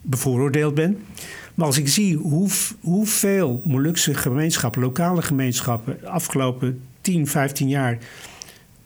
[0.00, 0.98] bevooroordeeld ben.
[1.54, 2.48] Maar als ik zie hoe,
[2.80, 7.98] hoeveel Molukse gemeenschappen, lokale gemeenschappen, de afgelopen 10, 15 jaar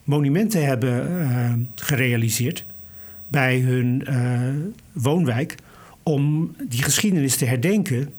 [0.05, 2.65] monumenten hebben gerealiseerd
[3.29, 4.49] bij hun uh,
[4.93, 5.55] woonwijk
[6.03, 8.15] om die geschiedenis te herdenken,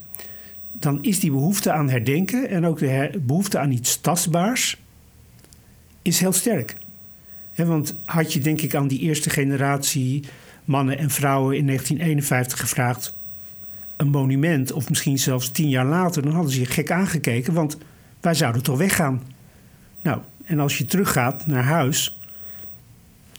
[0.71, 4.77] dan is die behoefte aan herdenken en ook de behoefte aan iets tastbaars
[6.01, 6.75] is heel sterk.
[7.55, 10.23] Want had je denk ik aan die eerste generatie
[10.65, 13.13] mannen en vrouwen in 1951 gevraagd
[13.95, 17.77] een monument, of misschien zelfs tien jaar later, dan hadden ze je gek aangekeken, want
[18.21, 19.21] wij zouden toch weggaan.
[20.01, 22.18] Nou, en als je teruggaat naar huis,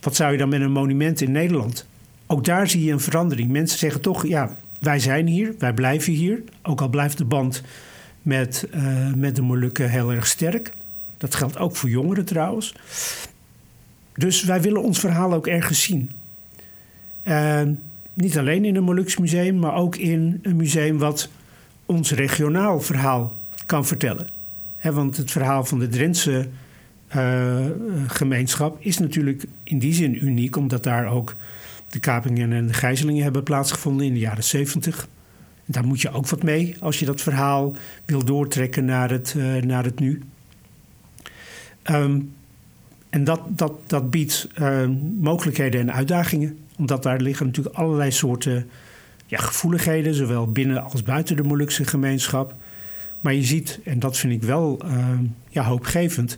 [0.01, 1.87] wat zou je dan met een monument in Nederland?
[2.27, 3.51] Ook daar zie je een verandering.
[3.51, 6.43] Mensen zeggen toch, ja, wij zijn hier, wij blijven hier.
[6.63, 7.63] Ook al blijft de band
[8.23, 10.73] met, uh, met de Molukken heel erg sterk.
[11.17, 12.75] Dat geldt ook voor jongeren trouwens.
[14.15, 16.11] Dus wij willen ons verhaal ook ergens zien.
[17.25, 17.63] Uh,
[18.15, 21.29] niet alleen in een Molux museum, maar ook in een museum wat
[21.87, 23.35] ons regionaal verhaal
[23.67, 24.27] kan vertellen.
[24.83, 26.49] want het verhaal van de Drentse
[28.07, 31.35] gemeenschap is natuurlijk in die zin uniek, omdat daar ook
[31.89, 35.09] de kapingen en de gijzelingen hebben plaatsgevonden in de jaren 70.
[35.65, 39.63] Daar moet je ook wat mee als je dat verhaal wil doortrekken naar het, uh,
[39.63, 40.23] naar het nu.
[41.91, 42.33] Um,
[43.11, 44.87] en dat, dat, dat biedt uh,
[45.19, 48.71] mogelijkheden en uitdagingen omdat daar liggen natuurlijk allerlei soorten
[49.27, 52.55] ja, gevoeligheden, zowel binnen als buiten de Molukse gemeenschap.
[53.21, 55.09] Maar je ziet, en dat vind ik wel uh,
[55.49, 56.37] ja, hoopgevend,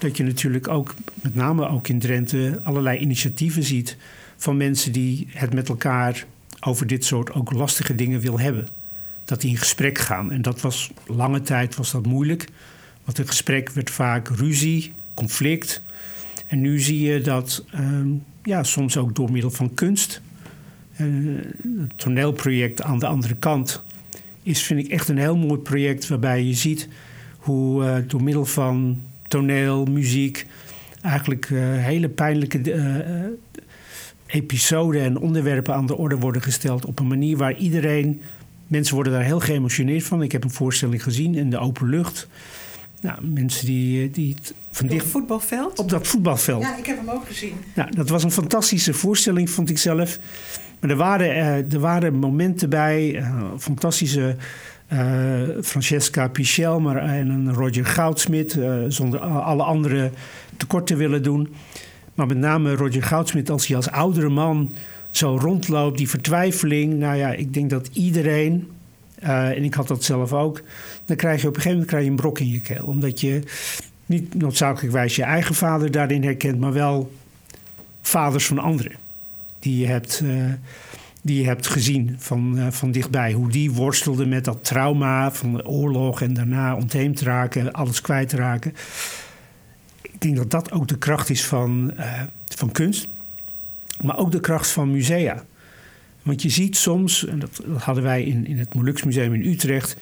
[0.00, 3.96] dat je natuurlijk ook, met name ook in Drenthe, allerlei initiatieven ziet
[4.36, 6.24] van mensen die het met elkaar
[6.60, 8.66] over dit soort ook lastige dingen wil hebben.
[9.24, 10.32] Dat die in gesprek gaan.
[10.32, 12.48] En dat was lange tijd was dat moeilijk.
[13.04, 15.80] Want een gesprek werd vaak ruzie, conflict.
[16.46, 18.00] En nu zie je dat uh,
[18.42, 20.20] ja, soms ook door middel van kunst.
[21.00, 21.38] Uh,
[21.78, 23.82] het toneelproject aan de andere kant
[24.42, 26.88] is, vind ik, echt een heel mooi project waarbij je ziet
[27.38, 30.46] hoe uh, door middel van toneel, muziek,
[31.02, 32.60] eigenlijk uh, hele pijnlijke
[34.26, 38.22] episoden en onderwerpen aan de orde worden gesteld op een manier waar iedereen.
[38.66, 40.22] Mensen worden daar heel geëmotioneerd van.
[40.22, 42.28] Ik heb een voorstelling gezien in de open lucht.
[43.00, 44.36] Nou, mensen die, eh, die
[44.70, 45.00] van dicht...
[45.00, 45.78] Op het voetbalveld?
[45.78, 46.62] Op dat voetbalveld.
[46.62, 47.52] Ja, ik heb hem ook gezien.
[47.74, 50.18] Nou, dat was een fantastische voorstelling, vond ik zelf.
[50.80, 51.30] Maar er waren,
[51.70, 53.24] er waren momenten bij,
[53.58, 54.36] fantastische
[55.62, 60.10] Francesca Pichel maar, en Roger Goudsmit, zonder alle andere
[60.56, 61.54] tekort te willen doen.
[62.14, 64.72] Maar met name Roger Goudsmit, als hij als oudere man
[65.10, 66.98] zo rondloopt, die vertwijfeling.
[66.98, 68.68] Nou ja, ik denk dat iedereen
[69.22, 70.62] uh, en ik had dat zelf ook.
[71.04, 72.84] Dan krijg je op een gegeven moment krijg je een brok in je keel.
[72.84, 73.42] Omdat je
[74.06, 77.12] niet noodzakelijkwijs je eigen vader daarin herkent, maar wel
[78.00, 78.92] vaders van anderen.
[79.58, 80.22] Die je hebt,
[81.22, 83.32] die je hebt gezien van, uh, van dichtbij.
[83.32, 88.74] Hoe die worstelden met dat trauma van de oorlog en daarna ontheemd raken, alles kwijtraken.
[90.02, 91.94] Ik denk dat dat ook de kracht is van,
[92.48, 93.08] van kunst,
[94.00, 95.44] maar ook de kracht van musea.
[96.22, 99.96] Want je ziet soms, en dat, hadden wij in, in het Molux Museum in Utrecht,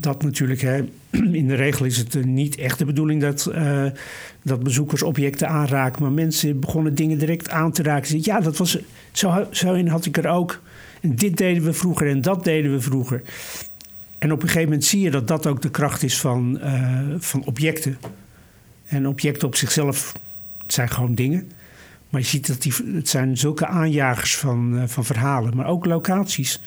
[0.00, 0.84] dat natuurlijk, hè,
[1.40, 3.84] in de regel is het niet echt de bedoeling dat, uh,
[4.42, 8.22] dat bezoekers objecten aanraken, maar mensen begonnen dingen direct aan te raken.
[8.22, 8.78] Ja, dat was,
[9.12, 10.60] zo, zo in had ik er ook.
[11.00, 13.22] Dit deden we vroeger en dat deden we vroeger.
[14.18, 17.00] En op een gegeven moment zie je dat dat ook de kracht is van, uh,
[17.18, 17.98] van objecten.
[18.86, 20.12] En objecten op zichzelf
[20.66, 21.50] zijn gewoon dingen.
[22.10, 26.60] Maar je ziet dat die, het zijn zulke aanjagers van, van verhalen, maar ook locaties.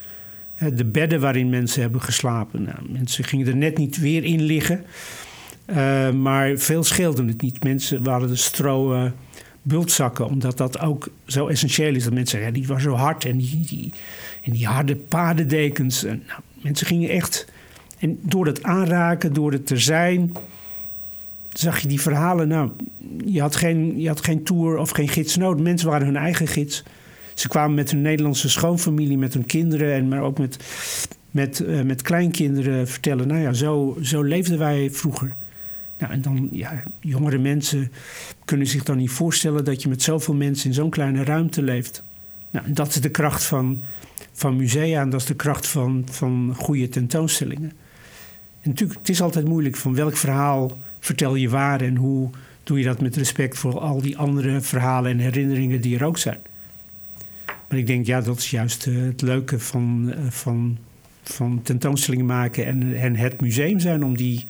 [0.74, 2.62] De bedden waarin mensen hebben geslapen.
[2.62, 4.84] Nou, mensen gingen er net niet weer in liggen.
[5.66, 7.64] Uh, maar veel scheelde het niet.
[7.64, 9.10] Mensen waren de stro
[9.62, 12.04] bultzakken, omdat dat ook zo essentieel is.
[12.04, 13.24] Dat mensen zeggen, ja, die was zo hard.
[13.24, 13.92] En die, die,
[14.42, 16.02] en die harde paardendekens.
[16.02, 16.18] nou,
[16.62, 17.46] mensen gingen echt...
[17.98, 20.32] En door het aanraken, door het te zijn
[21.58, 22.48] zag je die verhalen.
[22.48, 22.70] Nou,
[23.24, 25.62] je had geen, je had geen tour of geen gids nodig.
[25.62, 26.82] Mensen waren hun eigen gids.
[27.34, 30.56] Ze kwamen met hun Nederlandse schoonfamilie, met hun kinderen en maar ook met,
[31.30, 33.28] met, uh, met kleinkinderen vertellen.
[33.28, 35.32] Nou ja, zo, zo leefden wij vroeger.
[35.98, 37.92] Nou, en dan, ja, jongere mensen
[38.44, 42.02] kunnen zich dan niet voorstellen dat je met zoveel mensen in zo'n kleine ruimte leeft.
[42.50, 43.82] Nou, dat is de kracht van,
[44.32, 47.72] van musea en dat is de kracht van, van goede tentoonstellingen.
[48.60, 52.30] En natuurlijk, het is altijd moeilijk van welk verhaal vertel je waar en hoe
[52.62, 56.18] doe je dat met respect voor al die andere verhalen en herinneringen die er ook
[56.18, 56.38] zijn.
[57.68, 60.78] Maar ik denk, ja, dat is juist uh, het leuke van, uh, van,
[61.22, 64.46] van tentoonstellingen maken en, en het museum zijn om die,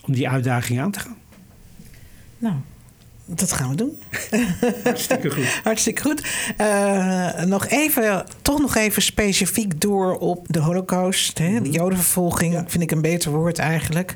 [0.00, 1.16] om die uitdaging aan te gaan.
[2.38, 2.54] Nou,
[3.34, 3.98] dat gaan we doen.
[4.84, 5.60] Hartstikke goed.
[5.62, 6.26] Hartstikke goed.
[6.60, 11.38] Uh, nog even, toch nog even specifiek door op de Holocaust.
[11.38, 11.62] Hè?
[11.62, 12.64] De Jodenvervolging ja.
[12.66, 14.14] vind ik een beter woord eigenlijk.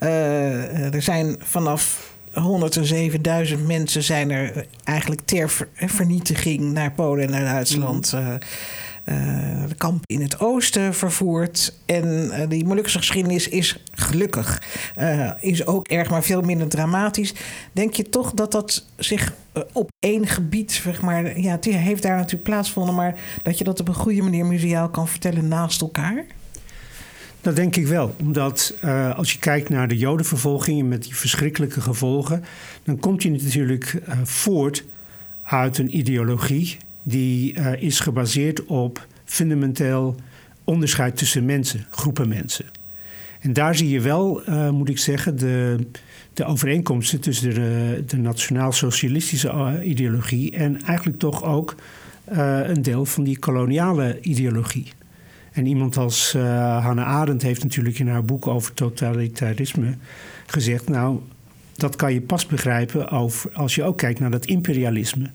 [0.00, 7.30] Uh, er zijn vanaf 107.000 mensen zijn er eigenlijk ter ver vernietiging naar Polen en
[7.30, 8.12] naar Duitsland.
[8.12, 8.20] Mm.
[8.20, 8.34] Uh,
[9.08, 11.74] uh, de kamp in het oosten vervoerd.
[11.84, 14.62] En uh, die Molukse geschiedenis is gelukkig.
[14.98, 17.34] Uh, is ook erg, maar veel minder dramatisch.
[17.72, 19.32] Denk je toch dat dat zich
[19.72, 21.40] op één gebied, zeg maar...
[21.40, 22.94] Ja, het heeft daar natuurlijk plaatsgevonden...
[22.94, 26.24] maar dat je dat op een goede manier museaal kan vertellen naast elkaar?
[27.46, 28.14] Dat denk ik wel.
[28.20, 32.44] Omdat uh, als je kijkt naar de jodenvervolgingen met die verschrikkelijke gevolgen,
[32.84, 34.84] dan komt je natuurlijk uh, voort
[35.42, 40.16] uit een ideologie die uh, is gebaseerd op fundamenteel
[40.64, 42.64] onderscheid tussen mensen, groepen mensen.
[43.40, 45.86] En daar zie je wel, moet ik zeggen, de,
[46.32, 51.74] de overeenkomsten tussen de, de nationaal-socialistische ideologie en eigenlijk toch ook
[52.24, 54.86] een deel van die koloniale ideologie.
[55.56, 56.42] En iemand als uh,
[56.84, 59.94] Hannah Arendt heeft natuurlijk in haar boek over totalitarisme
[60.46, 61.20] gezegd: Nou,
[61.74, 65.30] dat kan je pas begrijpen over, als je ook kijkt naar dat imperialisme.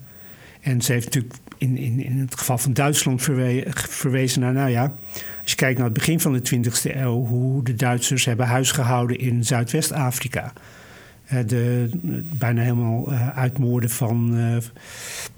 [0.60, 4.70] En ze heeft natuurlijk in, in, in het geval van Duitsland verwe verwezen naar, nou
[4.70, 4.94] ja,
[5.42, 9.20] als je kijkt naar het begin van de 20e eeuw, hoe de Duitsers hebben huisgehouden
[9.20, 10.54] in Zuidwest-Afrika.
[11.34, 11.90] Uh, de
[12.38, 14.38] bijna helemaal uh, uitmoorden van,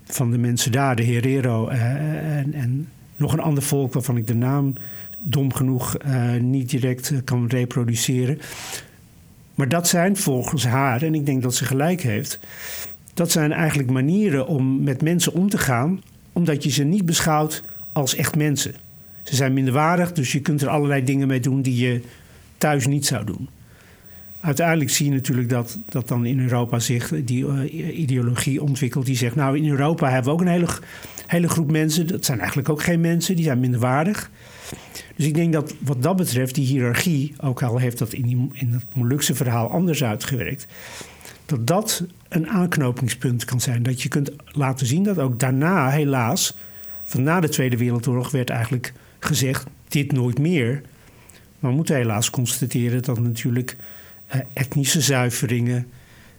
[0.06, 2.88] van de mensen daar, de Herero en, en
[3.24, 4.74] nog een ander volk waarvan ik de naam
[5.20, 8.40] dom genoeg uh, niet direct uh, kan reproduceren.
[9.56, 12.40] Maar dat zijn volgens haar, en ik denk dat ze gelijk heeft,
[13.14, 16.02] dat zijn eigenlijk manieren om met mensen om te gaan,
[16.34, 18.76] omdat je ze niet beschouwt als echt mensen.
[19.24, 22.02] Ze zijn minderwaardig, dus je kunt er allerlei dingen mee doen die je
[22.58, 23.50] thuis niet zou doen.
[24.43, 29.15] Uiteindelijk zie je natuurlijk dat, dat dan in Europa zich die uh, ideologie ontwikkelt die
[29.15, 30.67] zegt: Nou, in Europa hebben we ook een hele
[31.27, 34.29] hele groep mensen, dat zijn eigenlijk ook geen mensen, die zijn minderwaardig.
[35.15, 38.49] Dus ik denk dat wat dat betreft, die hiërarchie, ook al heeft dat in, die,
[38.53, 40.65] in het Molukse verhaal anders uitgewerkt,
[41.45, 43.84] dat dat een aanknopingspunt kan zijn.
[43.84, 46.58] Dat je kunt laten zien dat ook daarna, helaas,
[47.03, 50.82] van na de Tweede Wereldoorlog werd eigenlijk gezegd: dit nooit meer.
[51.60, 53.75] Maar we moeten helaas constateren dat natuurlijk
[54.54, 55.88] etnische zuiveringen,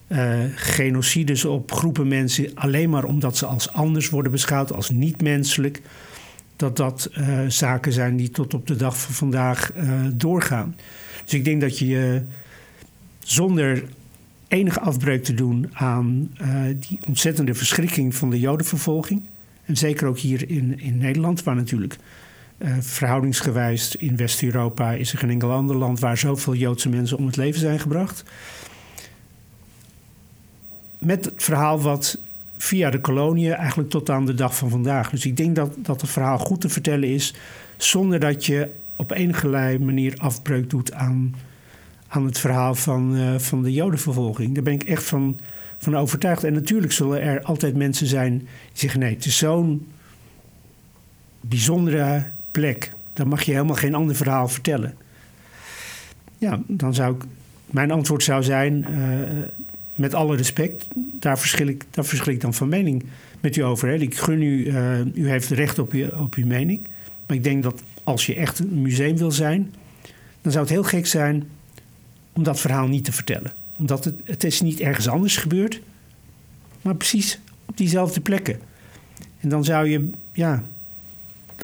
[0.08, 5.22] uh, genocides op groepen mensen alleen maar omdat ze als anders worden beschouwd, als niet
[5.22, 5.82] menselijk,
[6.56, 9.72] dat dat uh, zaken zijn die tot op de dag van vandaag
[10.14, 10.76] doorgaan.
[11.24, 12.22] Dus ik denk dat je
[13.18, 13.84] zonder
[14.48, 16.30] enige afbreuk te doen aan
[16.78, 19.22] die ontzettende verschrikking van de Jodenvervolging,
[19.64, 21.96] en zeker ook hier in, in Nederland, waar natuurlijk
[22.80, 27.36] verhoudingsgewijs in West-Europa is er geen enkel ander land waar zoveel Joodse mensen om het
[27.36, 28.24] leven zijn gebracht
[31.04, 32.18] met het verhaal wat
[32.56, 35.10] via de koloniën eigenlijk tot aan de dag van vandaag.
[35.10, 37.34] Dus ik denk dat, dat het verhaal goed te vertellen is
[37.76, 41.34] zonder dat je op enige manier afbreuk doet aan,
[42.08, 44.54] aan het verhaal van, uh, van de Jodenvervolging.
[44.54, 45.40] Daar ben ik echt van,
[45.78, 46.44] van overtuigd.
[46.44, 49.86] En natuurlijk zullen er altijd mensen zijn die zeggen: nee, het is zo'n
[51.40, 52.90] bijzondere plek.
[53.12, 54.94] Dan mag je helemaal geen ander verhaal vertellen.
[56.38, 57.22] Ja, dan zou ik.
[57.66, 58.86] Mijn antwoord zou zijn.
[58.90, 59.42] Uh,
[59.94, 63.04] met alle respect, daar verschil ik, daar verschil ik dan van mening
[63.40, 63.88] met u over.
[63.88, 63.94] Hè.
[63.94, 66.86] Ik gun u, uh, u heeft recht op, op uw mening.
[67.26, 69.74] Maar ik denk dat als je echt een museum wil zijn,
[70.42, 71.48] dan zou het heel gek zijn
[72.32, 73.52] om dat verhaal niet te vertellen.
[73.76, 75.80] Omdat het, het is niet ergens anders gebeurd,
[76.82, 78.58] maar precies op diezelfde plekken.
[79.40, 80.62] En dan zou je, ja,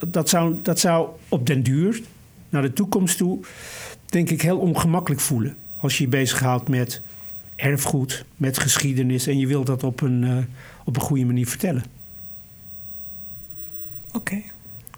[0.09, 2.03] dat, zou, dat zou op den duur,
[2.49, 3.39] naar de toekomst toe,
[4.07, 5.57] denk ik heel ongemakkelijk voelen.
[5.77, 7.03] Als je je bezighoudt met
[7.61, 9.27] erfgoed, met geschiedenis.
[9.27, 10.39] En je wilt dat op een, uh,
[10.85, 11.85] op een goede manier vertellen.
[14.13, 14.43] Oké,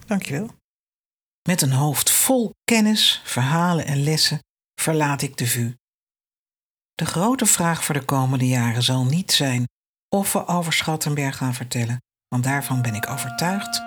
[0.06, 0.50] dankjewel.
[1.48, 4.38] Met een hoofd vol kennis, verhalen en lessen
[4.80, 5.74] verlaat ik de VU.
[6.94, 9.68] De grote vraag voor de komende jaren zal niet zijn
[10.08, 13.82] of we over Schattenberg gaan vertellen, want daarvan ben ik overtuigd,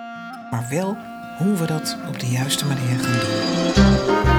[0.56, 0.96] maar wel
[1.38, 4.35] hoe we dat op de juiste manier gaan doen.